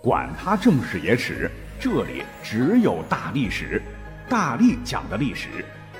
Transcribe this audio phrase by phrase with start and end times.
[0.00, 3.82] 管他正史野史，这里只有大历史，
[4.28, 5.48] 大力讲的历史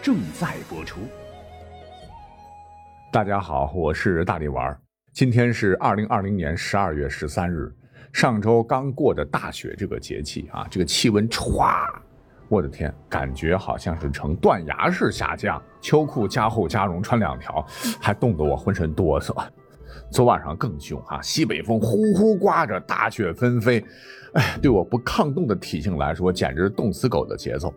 [0.01, 1.01] 正在播出。
[3.13, 4.81] 大家好，我是大力丸儿。
[5.13, 7.75] 今天是二零二零年十二月十三日，
[8.13, 11.85] 上周刚过的大雪这个节气啊，这个气温歘，
[12.49, 15.61] 我的天，感觉好像是呈断崖式下降。
[15.81, 17.67] 秋裤加厚加绒穿两条，
[18.01, 19.35] 还冻得我浑身哆嗦。
[20.11, 21.21] 昨晚上更凶啊！
[21.23, 23.85] 西北风呼呼刮着，大雪纷飞，
[24.33, 27.73] 哎，对我不抗冻的体型来说，简直冻死狗的节奏。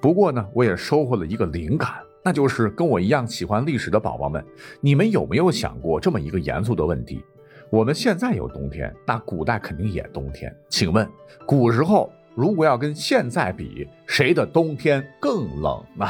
[0.00, 1.90] 不过呢，我也收获了一个灵感，
[2.22, 4.44] 那就是跟我一样喜欢历史的宝宝们，
[4.80, 7.22] 你们有没有想过这么一个严肃的问题？
[7.70, 10.54] 我们现在有冬天，那古代肯定也冬天。
[10.68, 11.08] 请问，
[11.46, 16.06] 古时候如果要跟现在比，谁的冬天更冷呢？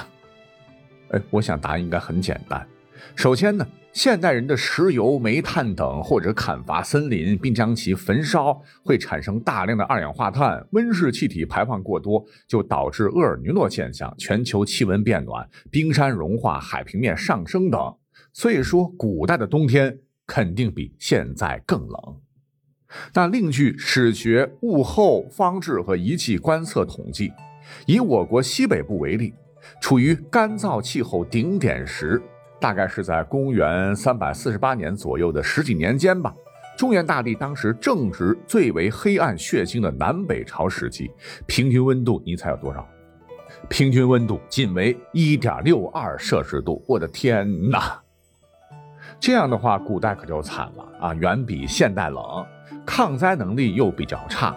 [1.11, 2.67] 哎，我想答案应该很简单。
[3.15, 3.67] 首先呢。
[3.95, 17.81] 现代人的石油、煤炭等，或者砍伐森林并将其焚烧，会产生大量的二氧化碳，温室气体排放过多，就导致厄尔尼诺现象，全球气温变暖，冰山融化，海平面上升等。
[18.33, 21.97] 所以说，古代的冬天肯定比现在更冷。
[23.13, 27.33] 但另据史学物候方志和仪器观测统计，
[27.87, 29.35] 以我国西北部为例，
[29.81, 32.21] 处于干燥气候顶点时。
[32.61, 36.35] 大概是在公元三百四十八年左右的十几年间吧。
[36.77, 41.11] 中原大地当时正值最为黑暗血腥的南北朝时期，
[41.47, 42.85] 平均温度你猜有多少？
[43.69, 46.83] 平均温度仅为一点六二摄氏度。
[46.89, 48.01] 我的天哪！
[49.21, 52.45] 这样的话，古代可就惨了啊，远比现代冷，
[52.85, 54.57] 抗灾能力又比较差。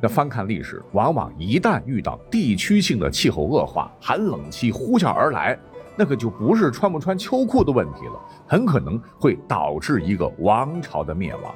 [0.00, 5.58] 那翻看历史，往往一旦遇到地区性的气候恶化，寒冷期呼啸而来。
[5.98, 11.52] 那可就不是穿不穿秋裤的问题了，很可能会导致一个王朝的灭亡。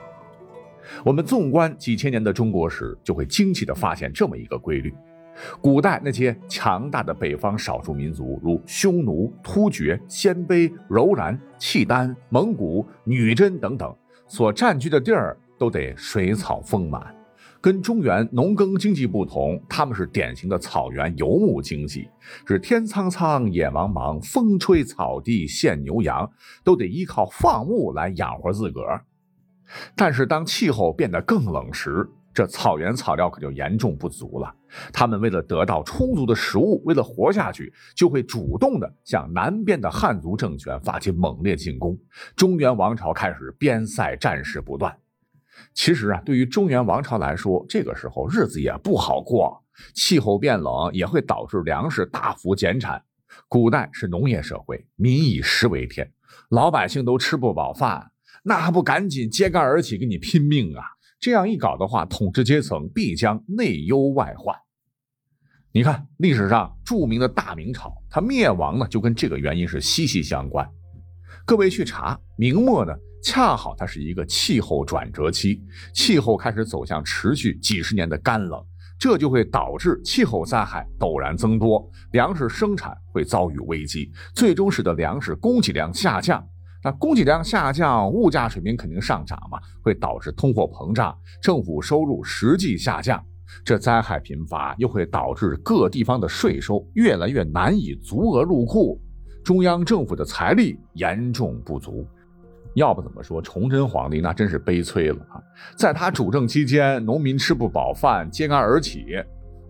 [1.05, 4.93] 我们纵观几千年的中国史，就会惊奇地发现这么一个规律：
[5.61, 13.95] 古代那些强大的北方少数民族，如匈奴、突厥、鲜卑、柔然、契丹、蒙古、女真等等，
[14.27, 17.15] 所占据的地儿都得水草丰满。
[17.63, 22.09] 跟中原农耕经济不同，他们是典型的草原游牧经济，
[22.45, 26.29] 是天苍苍，野茫茫，风吹草低见牛羊，
[26.65, 29.05] 都得依靠放牧来养活自个儿。
[29.95, 34.53] 但是当气候变得更冷时，这草原草料可就严重不足了。
[34.93, 41.97] 他们为了得到充足的食物，为了活下去，就会主动的向南边的汉族政权发起猛烈进攻。
[42.35, 44.93] 中原王朝开始边塞战事不断。
[45.75, 49.63] 其实啊，对于中原王朝来说，这个时候日子也不好过，
[49.95, 53.03] 气候变冷也会导致粮食大幅减产。
[53.49, 56.11] 古代是农业社会，民以食为天，
[56.51, 58.11] 老百姓都吃不饱饭，
[58.45, 60.85] 那还不赶紧揭竿而起跟你拼命啊？
[61.19, 64.57] 这样一搞的话，统治阶层必将内忧外患。
[65.73, 70.69] 你看历史上著名的大明朝，它灭亡呢，就跟这个原因是息息相关。
[71.47, 72.93] 各位去查，明末呢。
[73.23, 75.63] 恰好它是一个气候转折期，
[75.95, 78.61] 气候开始走向持续几十年的干冷，
[78.99, 86.45] 这就会导致气候灾害陡然增多，粮食生产会遭遇危机，最终使得粮食供给量下降。
[86.85, 93.25] 那供给量下降，物价水平肯定上涨嘛，会导致通货膨胀，政府收入实际下降。
[93.65, 99.01] 这灾害频发，又会导致各地方的税收越来越难以足额入库，
[99.45, 102.05] 中央政府的财力严重不足。
[102.75, 105.37] 要不怎么说崇祯皇帝那真是悲催了啊！
[105.77, 109.05] 在他主政期间，农民吃不饱饭，揭竿而起，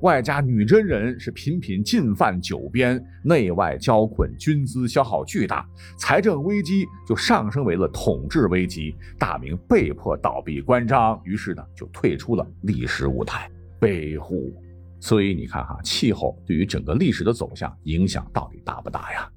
[0.03, 5.67] 外加女真人是频频进犯九边，内外交困，军资消耗巨大，
[5.99, 8.95] 财政危机就上升为了统治危机。
[9.19, 14.53] 大明被迫倒闭关张，于是呢就退出了历史舞台，悲乎！
[15.01, 19.29] 所以你看哈，气候对于整个历史的走向影响到底大不大呀？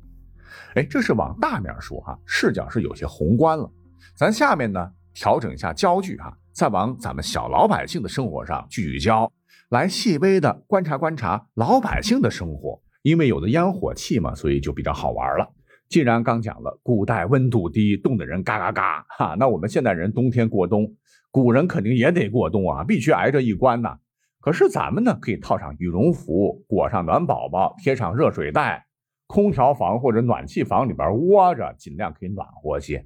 [0.76, 3.70] 哎，这是往大面说哈，视角是有些宏观了。
[4.16, 9.32] 咱下面呢调整一下焦距哈，再往咱们小老百姓的生活上聚焦，
[9.70, 12.82] 来细微的观察观察老百姓的生活。
[13.04, 15.48] 因为有的烟火气嘛，所以就比较好玩了。
[15.88, 20.92] 既然刚讲了古代温度低，冻得人嘎嘎嘎哈，那我们现代人冬天过冬，
[21.32, 23.98] 古人肯定也得过冬啊，必须挨着一关呐。
[24.42, 28.85] 可是咱们呢，可以套上羽绒服，裹上暖宝宝，贴上热水袋。
[29.28, 33.06] 空调房或者暖气房里边窝着，尽量可以暖和些。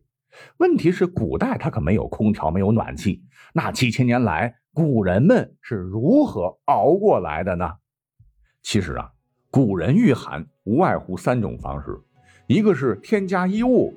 [0.58, 3.24] 问题是，古代它可没有空调，没有暖气。
[3.54, 7.72] 那几千年来，古人们是如何熬过来的呢？
[8.62, 9.12] 其实啊，
[9.50, 12.00] 古人御寒无外乎三种方式：
[12.46, 13.94] 一个是添加衣物，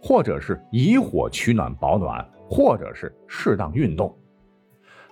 [0.00, 4.16] 或者是以火取暖保暖，或者是适当运动。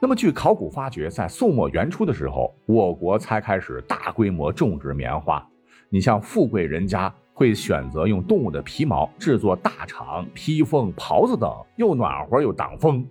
[0.00, 5.46] 那么，据考古发掘，在宋末元初的时候，我国才开始大规模种植棉花。
[5.94, 13.06] 你像富贵人家会选择用动物的皮毛制作大氅、披风、袍子等，又暖和又挡风。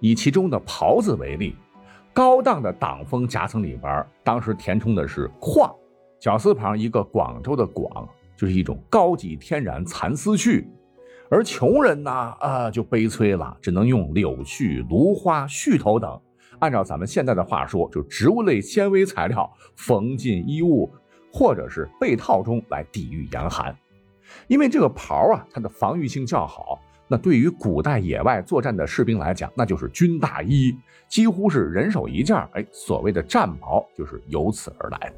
[0.00, 1.54] 以其中的袍子为例，
[2.14, 5.70] 高档的挡风夹层里边，当时填充的是矿，
[6.18, 10.64] 绞丝旁一个广州的广，就是一种高级天然蚕丝絮。
[11.30, 16.18] 而穷人呢，啊，就悲催了，只能用柳絮、芦花、絮头等，
[16.60, 20.90] 按照咱们现在的话说，就植物类纤维材料缝进衣物
[21.32, 23.76] 或者是被套中来抵御严寒。
[24.46, 30.76] 因为这个袍啊，它的防御性较好，那对于古代野外作战的士兵来讲，那就是军大衣，
[31.08, 32.36] 几乎是人手一件。
[32.52, 35.14] 哎，所谓的战袍就是由此而来的，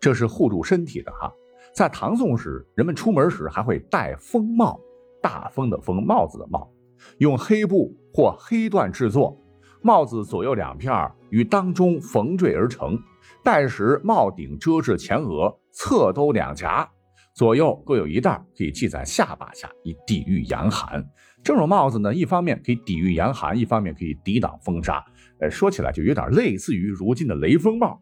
[0.00, 1.32] 这是护住身体的哈。
[1.74, 4.80] 在唐宋时，人们出门时还会戴风帽。
[5.20, 6.70] 大风的风，帽子的帽，
[7.16, 9.34] 用黑布或黑缎制作，
[9.80, 13.02] 帽子左右两片与当中缝缀而成。
[13.44, 16.88] 戴时帽顶遮至前额，侧兜两夹，
[17.34, 21.06] 左右各有一带，可以系在下巴下，以抵御严寒。
[21.42, 25.04] 这种帽子呢，一方面可以抵御严寒，一方面可以抵挡风沙。
[25.40, 28.00] 呃，说起来就有点类似于如今的雷锋帽。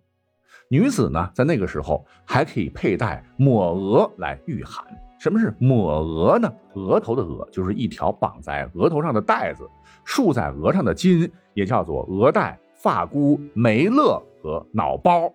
[0.70, 4.86] 女子呢，在那个时候还可以佩戴抹额来御寒。
[5.18, 6.48] 什么是抹额呢？
[6.74, 9.68] 额头的额就是一条绑在额头上的带子，
[10.04, 15.32] 束在额上的巾也叫做额带、发箍、眉勒和脑包，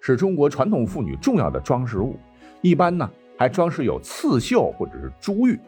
[0.00, 2.14] 是中国传统妇女重要的装饰物。
[2.60, 5.58] 一般呢还装饰有刺绣或者是珠玉。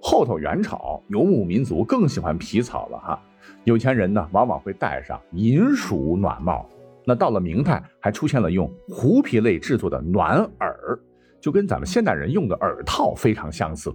[0.00, 3.22] 后头元朝游牧民族更喜欢皮草了哈，
[3.64, 6.68] 有钱人呢往往会戴上银鼠暖帽。
[7.04, 10.98] 那到了明代，还出现了用狐皮类制作的暖耳。
[11.40, 13.94] 就跟咱们现代人用的耳套非常相似。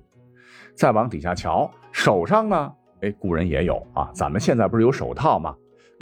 [0.75, 4.09] 再往底下瞧，手上呢，哎，古人也有啊。
[4.13, 5.53] 咱们现在不是有手套吗？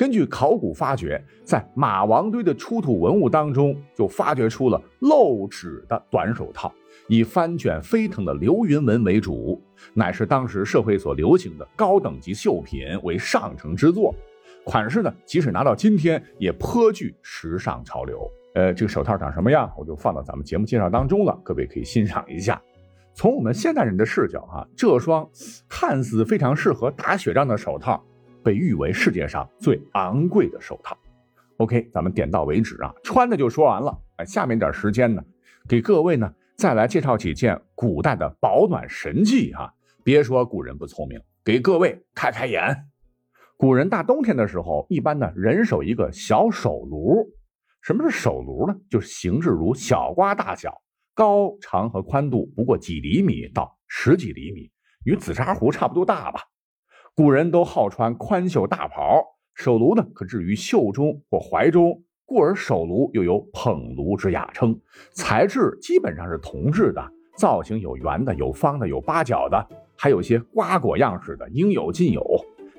[0.02, 6.74] 根据考古发掘，在马王堆的出土文物当中，就发掘出了露指的短手套，
[7.08, 9.62] 以翻卷飞腾的流云纹为主，
[9.94, 14.12] 乃是当时社会所流行的高等级绣品，为上乘之作。
[14.66, 18.28] 款式呢，即使拿到今天，也颇具时尚潮流。
[18.56, 22.60] 呃，这个手套长什么样，我就放到咱们节目介绍当中了，各位可以欣赏一下。
[23.14, 25.30] 从我们现代人的视角啊，这双
[25.70, 28.04] 看似非常适合打雪仗的手套，
[28.44, 30.98] 被誉为世界上最昂贵的手套。
[31.58, 33.96] OK，咱们点到为止啊，穿的就说完了。
[34.18, 35.24] 哎，下面点时间呢，
[35.68, 39.74] 给各位呢再来介绍几件古代的保暖神器哈。
[40.04, 42.88] 别说古人不聪明，给各位开开眼。
[43.58, 47.30] 古人大冬天的时候，一般呢人手一个小手炉。
[47.82, 48.76] 什么是手炉呢？
[48.90, 50.82] 就是形制如小瓜大小，
[51.14, 54.72] 高长和宽度不过几厘米到十几厘米，
[55.04, 56.42] 与紫砂壶差不多大吧。
[57.14, 59.22] 古人都好穿宽袖大袍，
[59.54, 64.80] 手炉呢可置于袖中或怀中，故而手炉又有捧炉之雅称。
[65.12, 67.06] 材质基本上是铜制的，
[67.38, 69.68] 造型有圆的、有方的、有八角的，
[69.98, 72.26] 还有些瓜果样式的，应有尽有。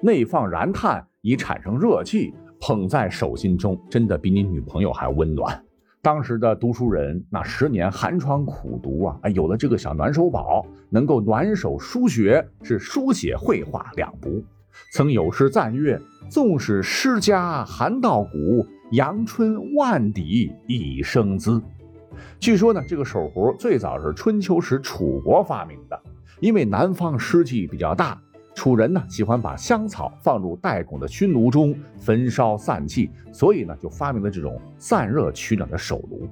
[0.00, 2.32] 内放燃炭以产生热气。
[2.64, 5.64] 捧在手心中，真的比你女朋友还温暖。
[6.04, 14.42] 当时的读书人，那十年寒窗苦读啊，哎，有了这个小暖手宝，能够暖手书学，是书写绘画两不。
[14.92, 21.62] 曾有诗赞曰：“纵使诗家寒到骨，阳春万底已生姿。”
[22.40, 26.02] 据说呢，这个手壶最早是春秋时楚国发明的，
[26.40, 28.20] 因为南方湿气比较大。
[28.54, 36.28] 楚人呢喜欢把香草放入带孔的熏炉中焚烧散气，所以呢就发明了这种散热取暖的手炉。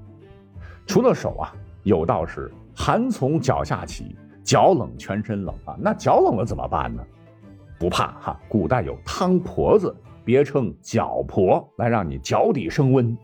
[0.86, 5.76] 除了手啊，有道是寒从脚下起，脚冷全身冷啊。
[5.80, 7.02] 那脚冷了怎么办呢？
[7.78, 13.16] 不怕哈，古代有汤婆子，别称脚婆，来让你脚底升温。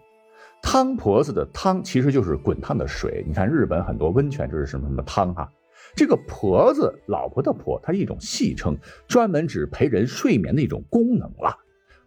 [0.63, 3.23] 汤婆子的汤其实就是滚烫的水。
[3.27, 5.49] 你看日本很多温泉就是什么什么汤哈。
[5.97, 8.77] 这个婆子，老婆的婆，它一种戏称，
[9.09, 11.57] 专门指陪人睡眠的一种功能了。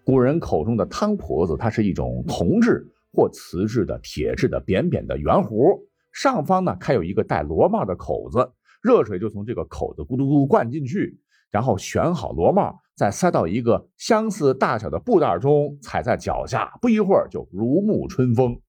[0.05, 8.51] 古人口中的汤婆子，它是一种铜制或瓷制的铁制的扁扁的圆壶，上方呢开有一个带螺帽的口子，
[8.84, 11.19] 热水就从这个口子咕嘟咕灌进去，
[11.50, 18.62] 然后旋好螺帽，再塞到一个相似大小的布袋中，踩在脚下，不一会儿就如沐春风，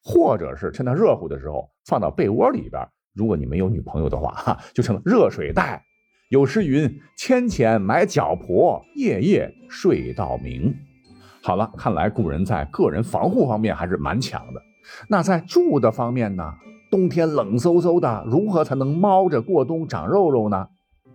[0.00, 2.80] 或者是趁它热乎的时候放到被窝里边。
[3.14, 5.84] 如果你没有女朋友的话， 哈，就成了热水袋。
[6.28, 10.74] 有诗云：“千钱买脚婆，夜夜睡到明。”
[11.42, 14.62] 好了，看来古人在个人防护方面还是蛮强的。
[15.08, 16.52] 那在住的方面呢？
[16.90, 20.66] 冬天冷飕飕的，如何才能猫着过冬长肉肉呢？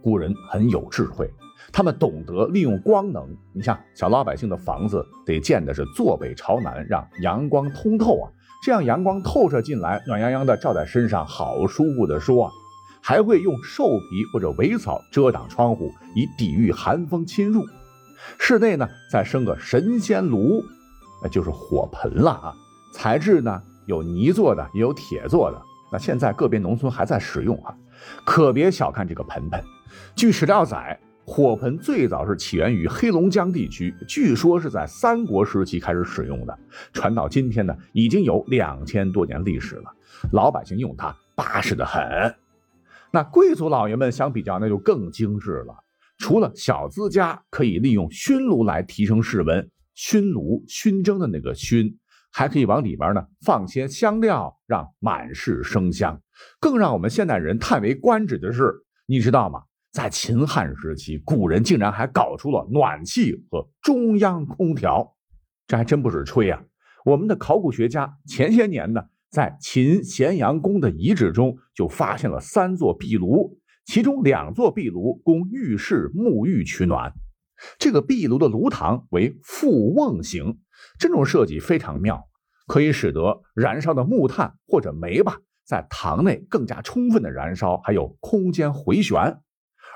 [0.02, 1.30] 古人很有智慧，
[1.74, 3.28] 他们懂得利用光能。
[3.54, 8.32] 你像小老百姓的房子得建的是坐北朝南，让阳光通透啊，
[8.66, 12.52] 这样阳光透射进来，暖洋洋的照在身上，好舒服的说。
[13.00, 17.64] 还会用兽皮或者苇草遮挡窗户，以抵御寒风侵入。
[18.40, 20.64] 室内呢，再生个神仙炉，
[21.22, 22.56] 那就是火盆了啊。
[22.92, 25.62] 材质呢，有泥做的，也有铁做的。
[25.92, 27.78] 那现在个别农村还在使用啊，
[28.26, 29.64] 可别小看这个盆盆。
[30.16, 36.58] 据史料载，火盆最早是起源于黑龙江地区，据说是在三国时期开始使用的，
[36.94, 39.92] 传到今天呢，已经有两千多年历史了。
[40.32, 42.02] 老百姓用它巴适的很。
[43.12, 45.76] 那贵族老爷们相比较，那就更精致了。
[46.20, 51.98] 除了小资家可以利用熏炉来提升室温，熏炉熏蒸的那个熏，
[52.32, 56.22] 还可以往里边呢放些香料，让满室生香。
[56.60, 58.72] 更让我们现代人叹为观止的是，
[59.08, 59.64] 你知道吗？
[59.96, 65.16] 在秦汉时期，古人竟然还搞出了暖气和中央空调，
[65.68, 66.62] 这还真不是吹啊！
[67.06, 69.06] 我们的考古学家前些年呢。
[69.32, 77.14] 在秦咸阳宫的遗址中，就发现了三座壁炉，其中两座壁炉供浴室沐浴取暖。
[77.80, 80.58] 这个壁炉的炉膛为覆瓮形，
[81.00, 82.28] 这种设计非常妙，
[82.68, 89.40] 可以使得燃烧的木炭或者煤吧，在膛内更加充分的燃烧，还有空间回旋。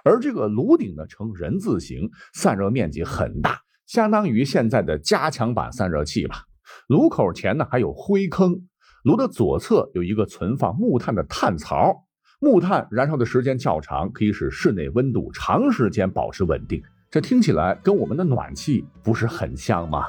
[0.03, 6.43] 而这个炉顶呢，呈人字形，散热面积很大，相当于现在的加强版散热器吧。
[6.87, 8.61] 炉口前呢，还有灰坑。
[9.03, 12.05] 炉的左侧有一个存放木炭的炭槽，
[12.41, 16.81] 木炭燃烧的时间较长，可以使室内温度长时间保持稳定。
[17.09, 20.07] 这听起来跟我们的暖气不是很像吗？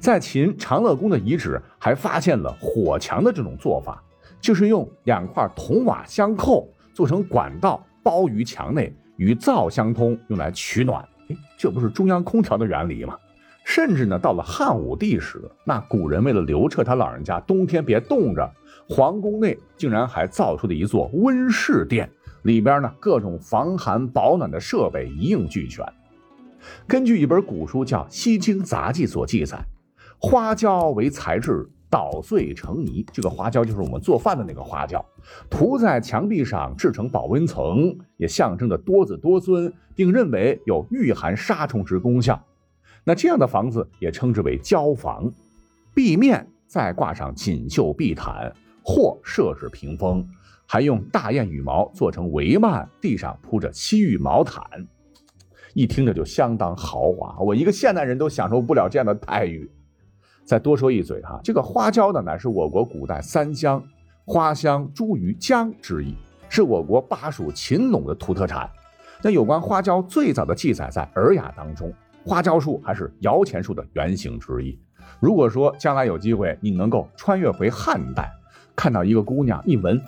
[0.00, 4.02] 在秦长乐宫的遗址还发现了火墙的这种做法，
[4.40, 11.02] 就是用两块铜瓦相扣，做成管道包于墙内，与灶相通，用来取暖。
[11.28, 13.18] 哎，这不是中央空调的原理吗？
[13.64, 18.48] 甚至呢，到了汉武帝时，那古人为了刘彻他老人家冬天别冻着，
[18.88, 22.08] 皇宫内竟然还造出了一座温室殿，
[22.44, 25.84] 里边呢各种防寒保暖的设备一应俱全。
[26.86, 29.58] 根据一本古书叫《西京杂记》所记载，
[30.16, 33.06] 花椒为材质，捣碎成泥。
[33.10, 35.02] 这个花椒就是我们做饭的那个花椒，
[35.48, 42.38] 涂在墙壁上制成保温层，也象征着多子多孙，并认为有御寒杀虫之功效。
[43.02, 45.32] 那这样的房子也称之为椒房，
[45.94, 48.52] 壁面再挂上锦绣地毯
[48.84, 50.28] 或设置屏风，
[50.66, 54.62] 还用大雁羽毛做成帷幔，地上铺着西域毛毯，
[55.72, 57.38] 一听着就相当豪华。
[57.38, 59.70] 我一个现代人都享受不了这样的待遇。
[60.46, 63.82] 再多说一嘴哈，这个花椒呢，乃是我国古代三香
[64.24, 66.14] 花香、茱萸、姜之一，
[66.48, 68.70] 是我国巴蜀秦陇的土特产。
[69.22, 71.92] 那有关花椒最早的记载在《尔雅》当中。
[72.24, 74.76] 花椒树还是摇钱树的原型之一。
[75.20, 78.28] 如果说将来有机会，你能够穿越回汉代，
[78.74, 80.00] 看到一个姑娘一闻，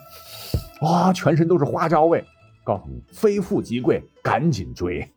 [0.82, 2.24] 哇，全身都是花椒味，
[2.64, 5.08] 告诉你非富即贵，赶紧追。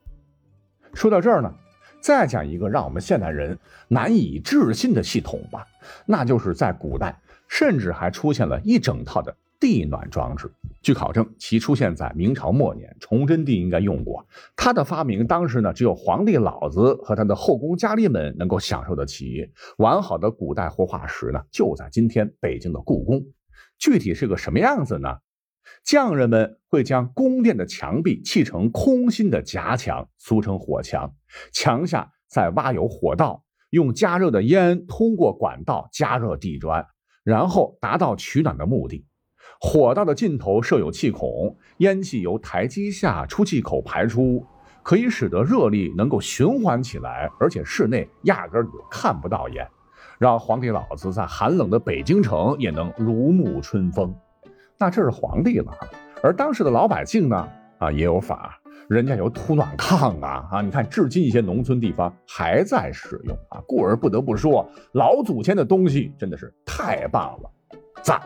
[0.94, 1.52] 说到这儿呢，
[2.02, 5.66] 再讲一个让我们现代人难以置信的系统吧，
[6.06, 7.18] 那就是在古代，
[7.48, 9.34] 甚至还出现了一整套的。
[9.60, 14.26] 地暖装置，据考证，其出现在明朝末年，崇祯帝应该用过。
[14.56, 19.52] 它的发明，当时呢，只有皇帝老子和他的后宫佳丽们能够享受得起。
[19.78, 23.24] 完好的古代活化石呢，就在今天北京的故宫。
[23.78, 25.18] 具体是个什么样子呢？
[25.84, 31.14] 匠人们会将宫殿的墙壁砌成空心的夹墙，俗称火墙，
[31.54, 36.86] 墙下再挖有火道，用加热的烟通过管道加热地砖，
[37.24, 39.06] 然后达到取暖的目的。
[39.60, 44.46] 火道的尽头设有气孔，烟气由台基下出气口排出，
[44.84, 49.68] 可以使得热力能够循环起来，而且室内压根儿就看不到烟，
[50.20, 54.16] 让皇帝老子在寒冷的北京城也能如沐春风。
[54.82, 55.72] 那这是皇帝了，
[56.24, 57.48] 而当时的老百姓呢？
[57.78, 58.60] 啊，也有法，
[58.90, 60.62] 人家有土暖炕啊啊！
[60.64, 63.62] 你看，至今一些农村地方还在使用啊。
[63.68, 67.52] 故而不得不说，老祖先的东西真的是太棒了，
[68.02, 68.20] 赞。